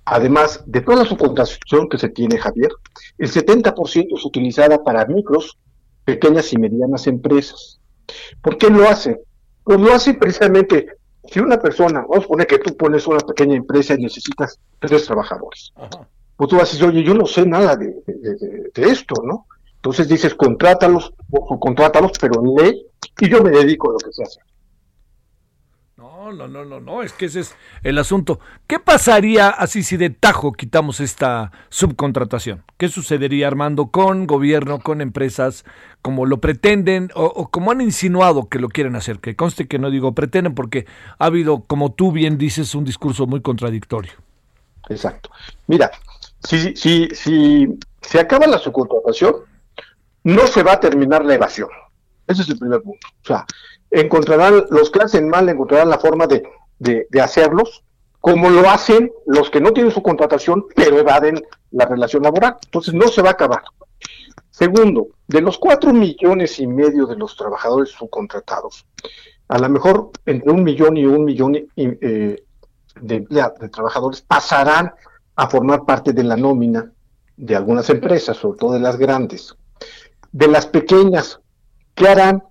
Además 0.05 0.63
de 0.67 0.81
toda 0.81 0.99
la 0.99 1.05
subcontratación 1.05 1.89
que 1.89 1.99
se 1.99 2.09
tiene, 2.09 2.39
Javier, 2.39 2.71
el 3.19 3.31
70% 3.31 4.17
es 4.17 4.25
utilizada 4.25 4.83
para 4.83 5.05
micros, 5.07 5.59
pequeñas 6.05 6.53
y 6.53 6.59
medianas 6.59 7.07
empresas. 7.07 7.81
¿Por 8.41 8.57
qué 8.57 8.71
lo 8.71 8.89
hace? 8.89 9.21
Pues 9.65 9.81
lo 9.81 9.93
hace 9.93 10.15
precisamente, 10.15 10.87
si 11.29 11.41
una 11.41 11.59
persona, 11.59 12.07
vamos 12.09 12.25
a 12.25 12.29
poner 12.29 12.47
que 12.47 12.61
tú 12.61 12.77
pones 12.77 13.07
una 13.07 13.19
pequeña 13.19 13.57
empresa 13.57 13.95
y 13.95 14.03
necesitas 14.03 14.61
tres 14.79 15.05
trabajadores, 15.07 15.73
pues 16.37 16.51
tú 16.51 16.57
vas 16.57 16.69
a 16.69 16.73
decir, 16.73 16.89
oye, 16.89 17.03
yo 17.03 17.15
no 17.15 17.27
sé 17.27 17.45
nada 17.45 17.77
de, 17.77 17.95
esto, 18.77 19.15
¿no? 19.25 19.47
Entonces 19.77 20.09
dices, 20.09 20.35
contrátalos, 20.35 21.13
o 21.31 21.59
contrátalos, 21.59 22.13
pero 22.21 22.41
en 22.41 22.55
ley, 22.55 22.87
y 23.21 23.29
yo 23.29 23.43
me 23.43 23.51
dedico 23.51 23.91
a 23.91 23.93
lo 23.95 23.99
que 23.99 24.13
se 24.13 24.23
hace. 24.23 24.41
No, 25.99 26.31
no, 26.31 26.47
no, 26.47 26.67
no, 26.67 26.79
no, 26.79 27.03
es 27.03 27.15
que 27.15 27.25
ese 27.25 27.41
es 27.41 27.57
el 27.83 27.97
asunto. 27.97 28.39
¿Qué 28.67 28.79
pasaría 28.79 29.49
así 29.49 29.83
si 29.83 29.97
de 29.97 30.11
tajo 30.11 30.53
quitamos 30.53 31.01
esta 31.01 31.53
subcontratación? 31.71 32.65
¿Qué 32.77 32.91
sucedería, 32.91 33.47
Armando, 33.49 33.87
con 33.87 34.27
gobierno, 34.27 34.81
con 34.81 35.01
empresas, 35.01 35.65
como 36.03 36.27
lo 36.27 36.39
pretenden 36.39 37.11
o, 37.15 37.49
como 37.49 37.71
han 37.71 37.81
insinuado 37.81 38.51
que 38.51 38.59
lo 38.59 38.69
quieren 38.69 38.95
hacer? 38.95 39.21
Que 39.21 39.37
conste 39.37 39.69
que 39.69 39.79
no 39.79 39.91
digo 39.91 40.15
pretenden 40.15 40.55
porque 40.55 40.85
ha 41.19 41.25
habido, 41.25 41.63
como 41.63 41.93
tú 41.93 42.13
bien 42.13 42.37
dices, 42.37 42.75
un 42.75 42.85
discurso 42.85 43.27
muy 43.27 43.41
contradictorio. 43.41 44.13
Exacto. 44.91 45.31
Mira, 45.67 45.91
si, 46.47 46.77
si, 46.77 47.09
si 47.15 47.69
se 48.03 48.21
acaba 48.21 48.47
la 48.47 48.59
subcontratación, 48.59 49.37
no 50.25 50.47
se 50.47 50.63
va 50.63 50.73
a 50.73 50.81
terminar 50.81 51.25
la 51.25 51.37
evasión. 51.37 51.71
Ese 52.27 52.43
es 52.43 52.51
el 52.51 52.59
primer 52.59 52.83
punto. 52.83 53.09
O 53.23 53.27
sea, 53.27 53.47
encontrarán, 54.01 54.67
los 54.71 54.91
que 54.91 55.01
hacen 55.01 55.29
mal 55.29 55.49
encontrarán 55.49 55.91
la 55.91 55.99
forma 55.99 56.27
de, 56.27 56.43
de, 56.79 57.21
hacerlos, 57.21 57.83
como 58.21 58.51
lo 58.51 58.69
hacen 58.69 59.11
los 59.27 59.51
que 59.51 59.61
no 59.61 59.73
tienen 59.73 59.93
su 59.93 60.03
contratación, 60.03 60.67
pero 60.75 60.99
evaden 60.99 61.43
la 61.71 61.87
relación 61.87 62.23
laboral. 62.23 62.57
Entonces 62.65 62.95
no 62.95 63.09
se 63.09 63.23
va 63.23 63.31
a 63.31 63.33
acabar. 63.33 63.63
Segundo, 64.51 65.09
de 65.27 65.41
los 65.41 65.59
cuatro 65.59 65.93
millones 65.93 66.59
y 66.61 66.67
medio 66.67 67.07
de 67.07 67.17
los 67.17 67.37
trabajadores 67.37 67.91
subcontratados, 67.91 68.87
a 69.49 69.59
lo 69.59 69.69
mejor 69.69 70.11
entre 70.25 70.51
un 70.51 70.65
millón 70.65 70.97
y 70.97 71.07
un 71.07 71.25
millón 71.25 71.55
eh, 71.77 72.43
de, 73.01 73.21
de 73.21 73.69
trabajadores 73.69 74.23
pasarán 74.23 74.93
a 75.37 75.49
formar 75.49 75.85
parte 75.85 76.13
de 76.13 76.25
la 76.25 76.37
nómina 76.37 76.91
de 77.37 77.55
algunas 77.55 77.89
empresas, 77.91 78.37
sobre 78.37 78.59
todo 78.59 78.73
de 78.73 78.81
las 78.81 78.97
grandes. 78.97 79.55
De 80.33 80.49
las 80.49 80.67
pequeñas, 80.67 81.41
¿qué 81.95 82.09
harán? 82.09 82.43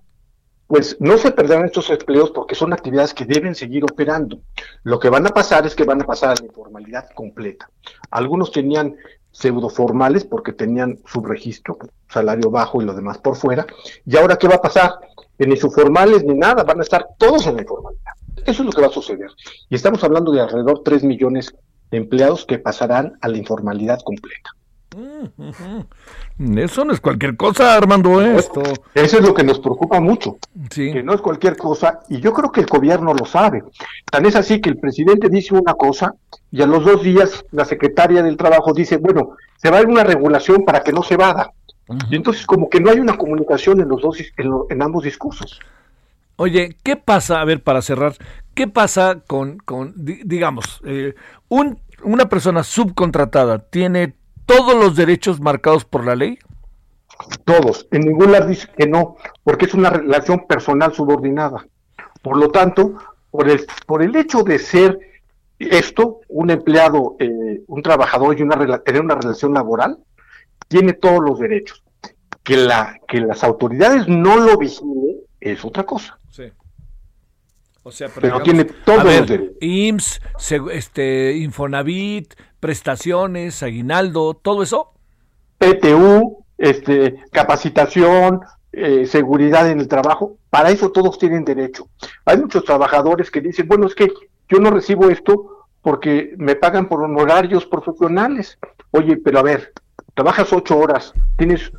Pues 0.66 0.96
no 1.00 1.16
se 1.16 1.30
perderán 1.30 1.66
estos 1.66 1.90
empleos 1.90 2.30
porque 2.30 2.54
son 2.54 2.72
actividades 2.72 3.14
que 3.14 3.24
deben 3.24 3.54
seguir 3.54 3.84
operando. 3.84 4.40
Lo 4.82 4.98
que 4.98 5.08
van 5.08 5.26
a 5.26 5.30
pasar 5.30 5.66
es 5.66 5.74
que 5.74 5.84
van 5.84 6.02
a 6.02 6.06
pasar 6.06 6.30
a 6.30 6.34
la 6.40 6.46
informalidad 6.46 7.08
completa. 7.14 7.70
Algunos 8.10 8.50
tenían 8.50 8.96
pseudo 9.30 9.68
formales 9.68 10.24
porque 10.24 10.52
tenían 10.52 10.98
su 11.06 11.22
registro, 11.22 11.78
salario 12.08 12.50
bajo 12.50 12.80
y 12.80 12.84
lo 12.84 12.94
demás 12.94 13.18
por 13.18 13.36
fuera. 13.36 13.66
¿Y 14.04 14.16
ahora 14.16 14.36
qué 14.36 14.48
va 14.48 14.56
a 14.56 14.62
pasar? 14.62 14.94
Que 15.38 15.46
ni 15.46 15.56
subformales 15.56 16.24
ni 16.24 16.34
nada, 16.34 16.64
van 16.64 16.80
a 16.80 16.82
estar 16.82 17.06
todos 17.18 17.46
en 17.46 17.56
la 17.56 17.62
informalidad. 17.62 18.12
Eso 18.46 18.62
es 18.62 18.66
lo 18.66 18.72
que 18.72 18.80
va 18.80 18.88
a 18.88 18.90
suceder. 18.90 19.30
Y 19.68 19.74
estamos 19.74 20.02
hablando 20.02 20.32
de 20.32 20.40
alrededor 20.40 20.78
de 20.78 20.84
3 20.84 21.04
millones 21.04 21.54
de 21.90 21.98
empleados 21.98 22.46
que 22.46 22.58
pasarán 22.58 23.18
a 23.20 23.28
la 23.28 23.36
informalidad 23.36 24.00
completa. 24.02 24.55
Eso 26.38 26.84
no 26.84 26.92
es 26.92 27.00
cualquier 27.00 27.36
cosa, 27.36 27.76
Armando. 27.76 28.22
¿eh? 28.22 28.36
Esto. 28.36 28.62
Eso 28.94 29.18
es 29.18 29.26
lo 29.26 29.34
que 29.34 29.44
nos 29.44 29.58
preocupa 29.58 30.00
mucho. 30.00 30.38
Que 30.70 31.02
no 31.02 31.14
es 31.14 31.20
cualquier 31.20 31.56
cosa. 31.56 32.00
Y 32.08 32.20
yo 32.20 32.32
creo 32.32 32.50
que 32.50 32.60
el 32.60 32.66
gobierno 32.66 33.14
lo 33.14 33.26
sabe. 33.26 33.62
Tan 34.10 34.26
es 34.26 34.36
así 34.36 34.60
que 34.60 34.70
el 34.70 34.78
presidente 34.78 35.28
dice 35.28 35.54
una 35.54 35.74
cosa 35.74 36.14
y 36.50 36.62
a 36.62 36.66
los 36.66 36.84
dos 36.84 37.02
días 37.02 37.44
la 37.52 37.64
secretaria 37.64 38.22
del 38.22 38.36
Trabajo 38.36 38.72
dice, 38.72 38.96
bueno, 38.96 39.36
se 39.56 39.70
va 39.70 39.78
a 39.78 39.82
ir 39.82 39.88
una 39.88 40.04
regulación 40.04 40.64
para 40.64 40.82
que 40.82 40.92
no 40.92 41.02
se 41.02 41.16
vada. 41.16 41.52
Y 42.10 42.16
entonces 42.16 42.46
como 42.46 42.68
que 42.68 42.80
no 42.80 42.90
hay 42.90 42.98
una 42.98 43.16
comunicación 43.16 43.80
en 43.80 43.88
los 43.88 44.02
dos 44.02 44.18
en, 44.36 44.82
ambos 44.82 45.04
discursos. 45.04 45.60
Oye, 46.36 46.76
¿qué 46.82 46.96
pasa? 46.96 47.40
A 47.40 47.44
ver, 47.44 47.62
para 47.62 47.80
cerrar, 47.80 48.14
¿qué 48.54 48.66
pasa 48.66 49.20
con, 49.26 49.58
con 49.58 49.94
digamos, 49.96 50.80
eh, 50.84 51.14
un, 51.48 51.78
una 52.02 52.28
persona 52.28 52.62
subcontratada 52.62 53.58
tiene 53.58 54.14
todos 54.46 54.74
los 54.74 54.96
derechos 54.96 55.40
marcados 55.40 55.84
por 55.84 56.04
la 56.04 56.16
ley? 56.16 56.38
Todos. 57.44 57.86
En 57.90 58.02
ningún 58.02 58.32
lado 58.32 58.48
dice 58.48 58.68
que 58.76 58.86
no, 58.86 59.16
porque 59.44 59.66
es 59.66 59.74
una 59.74 59.90
relación 59.90 60.46
personal 60.46 60.94
subordinada. 60.94 61.66
Por 62.22 62.36
lo 62.36 62.50
tanto, 62.50 62.96
por 63.30 63.48
el, 63.48 63.66
por 63.86 64.02
el 64.02 64.14
hecho 64.16 64.42
de 64.42 64.58
ser 64.58 64.98
esto, 65.58 66.20
un 66.28 66.50
empleado, 66.50 67.16
eh, 67.18 67.62
un 67.66 67.82
trabajador 67.82 68.38
y 68.38 68.42
una, 68.42 68.56
tener 68.82 69.02
una 69.02 69.14
relación 69.14 69.54
laboral, 69.54 69.98
tiene 70.68 70.92
todos 70.92 71.20
los 71.20 71.38
derechos. 71.38 71.82
Que, 72.42 72.56
la, 72.56 73.00
que 73.08 73.20
las 73.20 73.42
autoridades 73.42 74.06
no 74.06 74.36
lo 74.36 74.56
vigilen 74.56 75.16
es 75.40 75.64
otra 75.64 75.82
cosa. 75.82 76.16
Sí. 76.30 76.44
O 77.82 77.90
sea, 77.90 78.08
pero, 78.08 78.40
tiene 78.40 78.64
todos 78.64 79.04
los 79.04 79.26
derechos. 79.26 79.56
IMSS, 79.60 80.20
este, 80.72 81.36
Infonavit, 81.38 82.34
prestaciones, 82.66 83.62
aguinaldo, 83.62 84.34
todo 84.34 84.64
eso? 84.64 84.90
PTU, 85.58 86.44
este, 86.58 87.14
capacitación, 87.30 88.40
eh, 88.72 89.06
seguridad 89.06 89.70
en 89.70 89.78
el 89.78 89.86
trabajo, 89.86 90.36
para 90.50 90.70
eso 90.70 90.90
todos 90.90 91.16
tienen 91.16 91.44
derecho. 91.44 91.86
Hay 92.24 92.38
muchos 92.38 92.64
trabajadores 92.64 93.30
que 93.30 93.40
dicen, 93.40 93.68
bueno, 93.68 93.86
es 93.86 93.94
que 93.94 94.12
yo 94.48 94.58
no 94.58 94.70
recibo 94.70 95.08
esto 95.10 95.66
porque 95.80 96.34
me 96.38 96.56
pagan 96.56 96.88
por 96.88 97.04
honorarios 97.04 97.64
profesionales. 97.66 98.58
Oye, 98.90 99.16
pero 99.16 99.38
a 99.38 99.44
ver, 99.44 99.72
trabajas 100.14 100.52
ocho 100.52 100.76
horas, 100.76 101.12
tienes, 101.38 101.70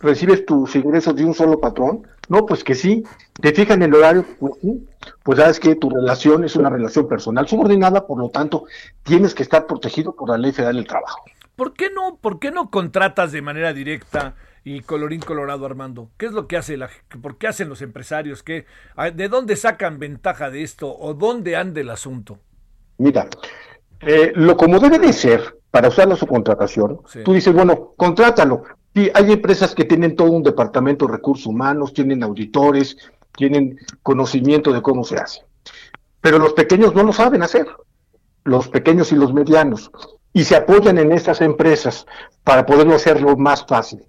recibes 0.00 0.46
tus 0.46 0.76
ingresos 0.76 1.16
de 1.16 1.24
un 1.24 1.34
solo 1.34 1.58
patrón. 1.58 2.06
No, 2.28 2.46
pues 2.46 2.64
que 2.64 2.74
sí. 2.74 3.04
¿Te 3.40 3.52
fijan 3.52 3.82
el 3.82 3.94
horario? 3.94 4.24
Pues 4.38 4.54
sí 4.60 4.86
pues 5.22 5.38
sabes 5.38 5.60
que 5.60 5.74
tu 5.74 5.90
relación 5.90 6.44
es 6.44 6.56
una 6.56 6.70
relación 6.70 7.08
personal 7.08 7.46
subordinada, 7.48 8.06
por 8.06 8.18
lo 8.18 8.28
tanto, 8.28 8.64
tienes 9.02 9.34
que 9.34 9.42
estar 9.42 9.66
protegido 9.66 10.14
por 10.14 10.30
la 10.30 10.38
ley 10.38 10.52
federal 10.52 10.76
del 10.76 10.86
trabajo. 10.86 11.24
¿Por 11.54 11.74
qué 11.74 11.90
no, 11.90 12.18
por 12.20 12.38
qué 12.38 12.50
no 12.50 12.70
contratas 12.70 13.32
de 13.32 13.42
manera 13.42 13.72
directa 13.72 14.34
y 14.62 14.80
colorín 14.80 15.20
colorado, 15.20 15.64
Armando? 15.64 16.10
¿Qué 16.16 16.26
es 16.26 16.32
lo 16.32 16.46
que 16.46 16.56
hace 16.56 16.76
la, 16.76 16.90
por 17.22 17.38
qué 17.38 17.48
hacen 17.48 17.68
los 17.68 17.82
empresarios? 17.82 18.42
¿Qué, 18.42 18.66
¿De 19.14 19.28
dónde 19.28 19.56
sacan 19.56 19.98
ventaja 19.98 20.50
de 20.50 20.62
esto 20.62 20.94
o 20.94 21.14
dónde 21.14 21.56
anda 21.56 21.80
el 21.80 21.90
asunto? 21.90 22.38
Mira, 22.98 23.28
eh, 24.00 24.32
lo 24.34 24.56
como 24.56 24.78
debe 24.78 24.98
de 24.98 25.12
ser 25.12 25.58
para 25.70 25.88
usar 25.88 26.08
la 26.08 26.16
subcontratación, 26.16 27.00
tú 27.24 27.32
dices, 27.32 27.52
bueno, 27.52 27.94
contrátalo. 27.96 28.64
Sí, 28.96 29.10
hay 29.12 29.30
empresas 29.30 29.74
que 29.74 29.84
tienen 29.84 30.16
todo 30.16 30.30
un 30.30 30.42
departamento 30.42 31.06
de 31.06 31.12
recursos 31.12 31.44
humanos, 31.44 31.92
tienen 31.92 32.22
auditores, 32.22 32.96
tienen 33.36 33.78
conocimiento 34.02 34.72
de 34.72 34.80
cómo 34.80 35.04
se 35.04 35.16
hace. 35.18 35.42
Pero 36.22 36.38
los 36.38 36.54
pequeños 36.54 36.94
no 36.94 37.02
lo 37.02 37.12
saben 37.12 37.42
hacer, 37.42 37.66
los 38.44 38.68
pequeños 38.68 39.12
y 39.12 39.16
los 39.16 39.34
medianos, 39.34 39.90
y 40.32 40.44
se 40.44 40.56
apoyan 40.56 40.96
en 40.96 41.12
estas 41.12 41.42
empresas 41.42 42.06
para 42.42 42.64
poderlo 42.64 42.94
hacerlo 42.94 43.36
más 43.36 43.66
fácil. 43.66 44.02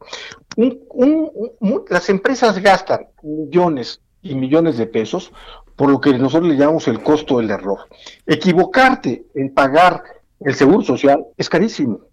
las 1.90 2.10
empresas 2.10 2.58
gastan 2.60 3.08
millones 3.24 4.00
y 4.22 4.36
millones 4.36 4.78
de 4.78 4.88
pesos 4.88 5.34
por 5.76 5.90
lo 5.90 6.00
que 6.00 6.18
nosotros 6.18 6.50
le 6.50 6.56
llamamos 6.56 6.88
el 6.88 7.04
costo 7.04 7.40
del 7.40 7.52
error. 7.52 7.80
Equivocarte 8.26 9.26
en 9.36 9.54
pagar 9.54 10.02
el 10.40 10.56
seguro 10.56 10.82
social 10.82 11.26
es 11.36 11.50
carísimo. 11.50 12.07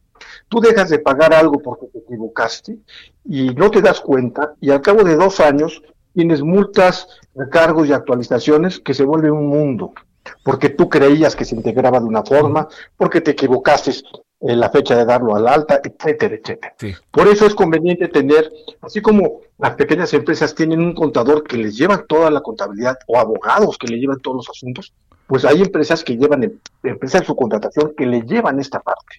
Tú 0.49 0.61
dejas 0.61 0.91
de 0.91 0.99
pagar 0.99 1.35
algo 1.35 1.61
porque 1.61 1.87
te 1.87 1.99
equivocaste 1.99 2.79
y 3.25 3.51
no 3.51 3.71
te 3.71 3.81
das 3.81 4.01
cuenta 4.01 4.55
y 4.61 4.71
al 4.71 4.81
cabo 4.81 5.03
de 5.03 5.17
dos 5.17 5.41
años 5.41 5.83
tienes 6.15 6.43
multas, 6.43 7.09
recargos 7.35 7.89
y 7.89 7.93
actualizaciones 7.93 8.79
que 8.79 8.95
se 8.95 9.05
vuelve 9.05 9.31
un 9.31 9.49
mundo, 9.49 9.93
porque 10.45 10.71
tú 10.71 10.89
creías 10.89 11.35
que 11.35 11.45
se 11.45 11.57
integraba 11.57 11.99
de 11.99 12.07
una 12.07 12.23
forma, 12.23 12.69
porque 12.97 13.21
te 13.21 13.33
equivocaste 13.33 13.93
en 14.41 14.61
la 14.61 14.71
fecha 14.71 14.97
de 14.97 15.05
darlo 15.05 15.35
al 15.35 15.49
alta, 15.49 15.81
etcétera, 15.83 16.35
etcétera. 16.35 16.75
Por 17.11 17.27
eso 17.29 17.47
es 17.47 17.55
conveniente 17.55 18.09
tener, 18.09 18.51
así 18.81 19.01
como 19.01 19.41
las 19.59 19.75
pequeñas 19.75 20.13
empresas 20.15 20.55
tienen 20.55 20.81
un 20.81 20.95
contador 20.95 21.43
que 21.43 21.57
les 21.57 21.77
lleva 21.77 22.05
toda 22.07 22.31
la 22.31 22.41
contabilidad 22.41 22.97
o 23.07 23.19
abogados 23.19 23.79
que 23.79 23.89
le 23.89 23.99
llevan 23.99 24.21
todos 24.21 24.37
los 24.37 24.51
asuntos, 24.51 24.93
pues 25.27 25.45
hay 25.45 25.63
empresas 25.63 26.05
que 26.05 26.17
llevan, 26.17 26.61
empresas 26.83 27.23
de 27.23 27.27
su 27.27 27.35
contratación 27.35 27.95
que 27.97 28.07
le 28.07 28.23
llevan 28.23 28.61
esta 28.61 28.81
parte. 28.81 29.17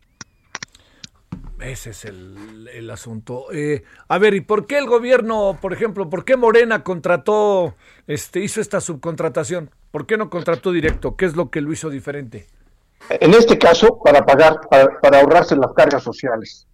Ese 1.65 1.89
es 1.89 2.05
el, 2.05 2.89
asunto. 2.91 3.47
Eh, 3.51 3.83
a 4.07 4.19
ver, 4.19 4.35
¿y 4.35 4.41
por 4.41 4.67
qué 4.67 4.77
el 4.77 4.85
gobierno, 4.85 5.57
por 5.59 5.73
ejemplo, 5.73 6.11
por 6.11 6.23
qué 6.23 6.37
Morena 6.37 6.83
contrató, 6.83 7.73
este, 8.05 8.41
hizo 8.41 8.61
esta 8.61 8.79
subcontratación? 8.79 9.71
¿Por 9.89 10.05
qué 10.05 10.15
no 10.15 10.29
contrató 10.29 10.71
directo? 10.71 11.15
¿Qué 11.15 11.25
es 11.25 11.35
lo 11.35 11.49
que 11.49 11.61
lo 11.61 11.73
hizo 11.73 11.89
diferente? 11.89 12.45
En 13.09 13.33
este 13.33 13.57
caso, 13.57 13.99
para 14.03 14.23
pagar, 14.23 14.61
para, 14.69 15.19
ahorrarse 15.19 15.55
las 15.55 15.73
cargas 15.73 16.03
sociales. 16.03 16.67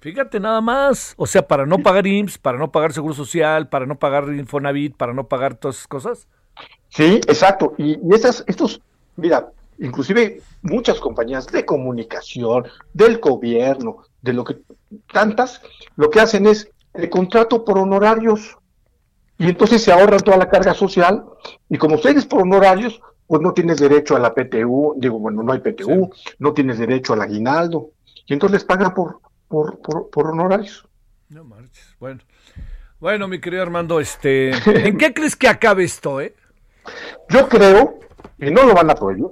Fíjate 0.00 0.40
nada 0.40 0.60
más, 0.60 1.14
o 1.16 1.26
sea, 1.26 1.46
para 1.46 1.64
no 1.64 1.78
pagar 1.78 2.04
IMSS, 2.06 2.38
para 2.38 2.58
no 2.58 2.72
pagar 2.72 2.92
Seguro 2.92 3.14
Social, 3.14 3.68
para 3.68 3.86
no 3.86 3.96
pagar 3.96 4.24
Infonavit, 4.24 4.96
para 4.96 5.14
no 5.14 5.28
pagar 5.28 5.54
todas 5.54 5.76
esas 5.76 5.88
cosas. 5.88 6.26
Sí, 6.88 7.20
exacto. 7.28 7.74
Y, 7.78 7.92
y 7.92 8.14
esas, 8.14 8.42
estos, 8.48 8.80
mira, 9.14 9.52
inclusive 9.78 10.42
muchas 10.62 10.98
compañías 11.00 11.46
de 11.46 11.64
comunicación, 11.64 12.64
del 12.92 13.18
gobierno, 13.18 14.04
de 14.22 14.32
lo 14.32 14.44
que 14.44 14.58
tantas, 15.12 15.62
lo 15.96 16.10
que 16.10 16.20
hacen 16.20 16.46
es 16.46 16.70
el 16.94 17.08
contrato 17.10 17.64
por 17.64 17.78
honorarios. 17.78 18.56
Y 19.38 19.48
entonces 19.48 19.82
se 19.82 19.92
ahorran 19.92 20.20
toda 20.20 20.36
la 20.36 20.50
carga 20.50 20.74
social 20.74 21.24
y 21.68 21.78
como 21.78 21.94
ustedes 21.94 22.26
por 22.26 22.42
honorarios, 22.42 23.00
pues 23.28 23.40
no 23.40 23.52
tienes 23.52 23.78
derecho 23.78 24.16
a 24.16 24.18
la 24.18 24.34
PTU, 24.34 24.94
digo, 24.96 25.18
bueno, 25.18 25.42
no 25.42 25.52
hay 25.52 25.60
PTU, 25.60 26.10
no 26.38 26.52
tienes 26.54 26.78
derecho 26.78 27.12
al 27.12 27.22
aguinaldo. 27.22 27.90
Y 28.26 28.32
entonces 28.32 28.54
les 28.54 28.64
pagan 28.64 28.94
por, 28.94 29.20
por, 29.46 29.78
por, 29.80 30.26
honorarios. 30.26 30.88
No 31.28 31.44
marches. 31.44 31.94
Bueno. 32.00 32.20
Bueno, 32.98 33.28
mi 33.28 33.40
querido 33.40 33.62
Armando, 33.62 34.00
este, 34.00 34.50
¿en 34.88 34.98
qué 34.98 35.14
crees 35.14 35.36
que 35.36 35.46
acabe 35.46 35.84
esto, 35.84 36.20
eh? 36.20 36.34
Yo 37.28 37.48
creo 37.48 38.00
que 38.38 38.50
no 38.50 38.64
lo 38.64 38.74
van 38.74 38.90
a 38.90 38.94
prohibir, 38.94 39.26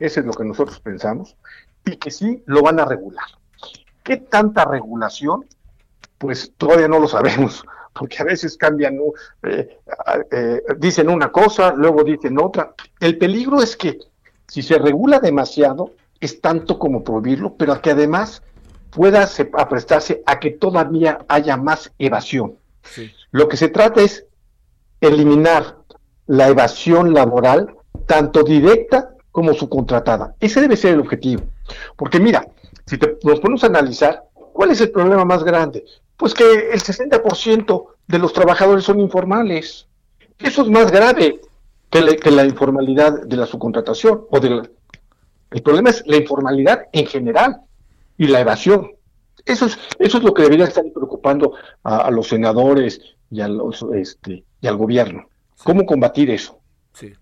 eso 0.00 0.20
es 0.20 0.26
lo 0.26 0.32
que 0.32 0.44
nosotros 0.44 0.80
pensamos, 0.80 1.36
y 1.84 1.96
que 1.96 2.10
sí 2.10 2.42
lo 2.46 2.62
van 2.62 2.80
a 2.80 2.84
regular. 2.84 3.26
¿Qué 4.02 4.16
tanta 4.16 4.64
regulación? 4.64 5.44
Pues 6.18 6.52
todavía 6.56 6.88
no 6.88 6.98
lo 6.98 7.08
sabemos, 7.08 7.64
porque 7.92 8.18
a 8.20 8.24
veces 8.24 8.56
cambian, 8.56 8.98
eh, 9.42 9.78
eh, 10.30 10.62
dicen 10.78 11.08
una 11.08 11.30
cosa, 11.30 11.72
luego 11.74 12.04
dicen 12.04 12.38
otra. 12.38 12.74
El 13.00 13.18
peligro 13.18 13.62
es 13.62 13.76
que 13.76 13.98
si 14.46 14.62
se 14.62 14.78
regula 14.78 15.20
demasiado, 15.20 15.92
es 16.20 16.40
tanto 16.40 16.78
como 16.78 17.04
prohibirlo, 17.04 17.54
pero 17.54 17.80
que 17.80 17.90
además 17.90 18.42
pueda 18.90 19.28
prestarse 19.68 20.22
a 20.26 20.40
que 20.40 20.50
todavía 20.50 21.18
haya 21.28 21.56
más 21.56 21.92
evasión. 21.98 22.56
Lo 23.30 23.48
que 23.48 23.56
se 23.56 23.68
trata 23.68 24.00
es 24.00 24.24
eliminar 25.00 25.76
la 26.26 26.48
evasión 26.48 27.12
laboral, 27.12 27.76
tanto 28.06 28.42
directa 28.42 29.10
como 29.38 29.54
subcontratada. 29.54 30.34
Ese 30.40 30.60
debe 30.60 30.76
ser 30.76 30.94
el 30.94 30.98
objetivo. 30.98 31.44
Porque 31.94 32.18
mira, 32.18 32.44
si 32.86 32.98
te, 32.98 33.18
nos 33.22 33.38
ponemos 33.38 33.62
a 33.62 33.68
analizar, 33.68 34.24
¿cuál 34.52 34.72
es 34.72 34.80
el 34.80 34.90
problema 34.90 35.24
más 35.24 35.44
grande? 35.44 35.84
Pues 36.16 36.34
que 36.34 36.72
el 36.72 36.80
60% 36.82 37.86
de 38.08 38.18
los 38.18 38.32
trabajadores 38.32 38.82
son 38.82 38.98
informales. 38.98 39.86
Eso 40.40 40.62
es 40.62 40.68
más 40.68 40.90
grave 40.90 41.40
que, 41.88 42.30
la 42.32 42.44
informalidad 42.46 43.22
de 43.26 43.36
la 43.36 43.46
subcontratación. 43.46 44.24
O 44.28 44.38
el 44.38 45.62
problema 45.62 45.90
es 45.90 46.02
la 46.04 46.16
informalidad 46.16 46.86
en 46.90 47.06
general 47.06 47.60
y 48.16 48.26
la 48.26 48.40
evasión. 48.40 48.90
Eso 49.44 49.66
es, 49.66 49.78
eso 50.00 50.18
es 50.18 50.24
lo 50.24 50.34
que 50.34 50.42
debería 50.42 50.64
estar 50.64 50.84
preocupando 50.92 51.52
a, 51.84 52.10
los 52.10 52.26
senadores 52.26 53.00
y, 53.30 53.40
a 53.40 53.46
los, 53.46 53.86
este, 53.94 54.42
y 54.60 54.66
al 54.66 54.76
gobierno. 54.76 55.28
¿Cómo 55.62 55.86
combatir 55.86 56.28
eso? 56.28 56.58
Sí, 56.92 57.14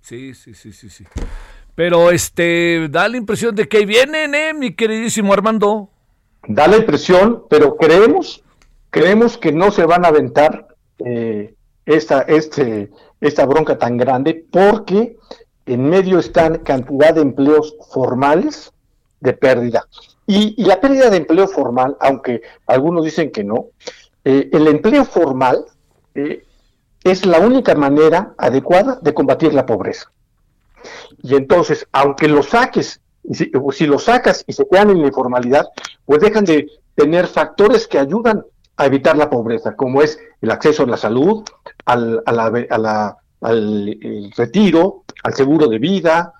sí, 0.00 0.32
sí, 0.32 0.54
sí, 0.54 0.72
sí, 0.72 0.88
sí. 0.88 1.04
Pero 1.76 2.10
este, 2.10 2.88
da 2.88 3.08
la 3.08 3.16
impresión 3.16 3.54
de 3.54 3.68
que 3.68 3.86
vienen, 3.86 4.34
¿eh, 4.34 4.52
mi 4.52 4.74
queridísimo 4.74 5.32
Armando? 5.32 5.90
Da 6.48 6.66
la 6.66 6.78
impresión, 6.78 7.44
pero 7.48 7.76
creemos, 7.76 8.42
creemos 8.90 9.38
que 9.38 9.52
no 9.52 9.70
se 9.70 9.84
van 9.84 10.04
a 10.04 10.08
aventar 10.08 10.66
eh, 11.04 11.54
esta, 11.84 12.22
este, 12.22 12.90
esta 13.20 13.46
bronca 13.46 13.78
tan 13.78 13.96
grande 13.96 14.44
porque 14.50 15.16
en 15.66 15.88
medio 15.88 16.18
están 16.18 16.58
cantidad 16.58 17.14
de 17.14 17.20
empleos 17.20 17.76
formales 17.92 18.72
de 19.20 19.32
pérdida. 19.32 19.86
Y, 20.26 20.60
la 20.64 20.80
pérdida 20.80 21.10
de 21.10 21.18
empleo 21.18 21.46
formal, 21.46 21.96
aunque 22.00 22.42
algunos 22.66 23.04
dicen 23.04 23.30
que 23.30 23.44
no, 23.44 23.66
eh, 24.24 24.48
el 24.52 24.66
empleo 24.66 25.04
formal 25.04 25.64
eh, 26.14 26.44
es 27.04 27.24
la 27.26 27.38
única 27.38 27.74
manera 27.74 28.34
adecuada 28.36 28.98
de 29.00 29.14
combatir 29.14 29.54
la 29.54 29.66
pobreza. 29.66 30.10
Y 31.22 31.34
entonces, 31.34 31.86
aunque 31.92 32.28
lo 32.28 32.42
saques, 32.42 33.00
si, 33.32 33.50
si 33.72 33.86
lo 33.86 33.98
sacas 33.98 34.44
y 34.46 34.52
se 34.52 34.66
quedan 34.68 34.90
en 34.90 35.00
la 35.02 35.08
informalidad, 35.08 35.66
pues 36.04 36.20
dejan 36.20 36.44
de 36.44 36.68
tener 36.94 37.26
factores 37.26 37.86
que 37.86 37.98
ayudan 37.98 38.44
a 38.76 38.86
evitar 38.86 39.16
la 39.16 39.30
pobreza, 39.30 39.74
como 39.74 40.02
es 40.02 40.18
el 40.40 40.50
acceso 40.50 40.82
a 40.82 40.86
la 40.86 40.96
salud, 40.96 41.42
al, 41.86 42.22
a 42.26 42.32
la, 42.32 43.16
al 43.40 43.98
retiro, 44.36 45.04
al 45.22 45.34
seguro 45.34 45.66
de 45.68 45.78
vida, 45.78 46.32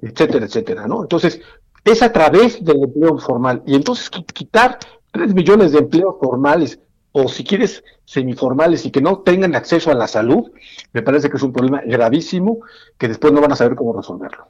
etcétera, 0.00 0.46
etcétera, 0.46 0.86
¿no? 0.86 1.02
Entonces, 1.02 1.40
es 1.84 2.02
a 2.02 2.12
través 2.12 2.64
del 2.64 2.84
empleo 2.84 3.18
formal. 3.18 3.62
Y 3.66 3.74
entonces 3.74 4.10
quitar 4.10 4.78
3 5.12 5.34
millones 5.34 5.72
de 5.72 5.78
empleos 5.78 6.16
formales 6.20 6.78
o 7.12 7.28
si 7.28 7.44
quieres 7.44 7.84
semiformales 8.04 8.84
y 8.86 8.90
que 8.90 9.00
no 9.00 9.18
tengan 9.18 9.54
acceso 9.54 9.90
a 9.90 9.94
la 9.94 10.08
salud, 10.08 10.50
me 10.92 11.02
parece 11.02 11.30
que 11.30 11.36
es 11.36 11.42
un 11.42 11.52
problema 11.52 11.82
gravísimo 11.84 12.58
que 12.98 13.08
después 13.08 13.32
no 13.32 13.40
van 13.40 13.52
a 13.52 13.56
saber 13.56 13.76
cómo 13.76 13.92
resolverlo. 13.92 14.48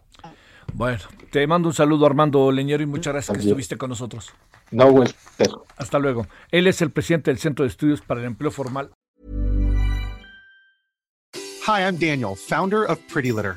Bueno, 0.74 1.00
te 1.30 1.46
mando 1.46 1.68
un 1.68 1.74
saludo 1.74 2.06
Armando 2.06 2.50
Leñero 2.50 2.82
y 2.82 2.86
muchas 2.86 3.12
gracias 3.12 3.36
que 3.36 3.42
estuviste 3.42 3.76
con 3.76 3.90
nosotros. 3.90 4.30
No, 4.70 4.90
güey. 4.90 5.08
Hasta 5.76 5.98
luego. 5.98 6.26
Él 6.50 6.66
es 6.66 6.80
el 6.80 6.90
presidente 6.90 7.30
del 7.30 7.38
Centro 7.38 7.64
de 7.64 7.68
Estudios 7.68 8.00
para 8.00 8.20
el 8.20 8.26
Empleo 8.26 8.50
Formal. 8.50 8.90
Hi, 11.64 11.82
I'm 11.82 11.96
Daniel, 11.96 12.34
founder 12.34 12.84
of 12.90 12.98
Pretty 13.12 13.30
Litter. 13.30 13.56